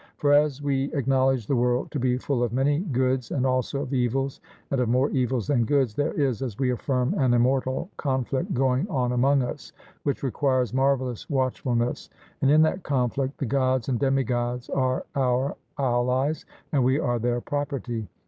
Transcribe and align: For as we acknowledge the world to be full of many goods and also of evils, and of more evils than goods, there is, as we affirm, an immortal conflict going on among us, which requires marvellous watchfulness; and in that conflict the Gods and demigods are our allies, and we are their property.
For 0.17 0.33
as 0.33 0.63
we 0.63 0.91
acknowledge 0.95 1.45
the 1.45 1.55
world 1.55 1.91
to 1.91 1.99
be 1.99 2.17
full 2.17 2.41
of 2.41 2.51
many 2.51 2.79
goods 2.79 3.29
and 3.29 3.45
also 3.45 3.83
of 3.83 3.93
evils, 3.93 4.41
and 4.71 4.81
of 4.81 4.89
more 4.89 5.11
evils 5.11 5.45
than 5.45 5.63
goods, 5.63 5.93
there 5.93 6.13
is, 6.13 6.41
as 6.41 6.57
we 6.57 6.71
affirm, 6.71 7.13
an 7.19 7.35
immortal 7.35 7.87
conflict 7.97 8.51
going 8.55 8.87
on 8.89 9.11
among 9.11 9.43
us, 9.43 9.73
which 10.01 10.23
requires 10.23 10.73
marvellous 10.73 11.29
watchfulness; 11.29 12.09
and 12.41 12.49
in 12.49 12.63
that 12.63 12.81
conflict 12.81 13.37
the 13.37 13.45
Gods 13.45 13.89
and 13.89 13.99
demigods 13.99 14.71
are 14.71 15.05
our 15.15 15.55
allies, 15.77 16.45
and 16.71 16.83
we 16.83 16.99
are 16.99 17.19
their 17.19 17.39
property. 17.39 18.07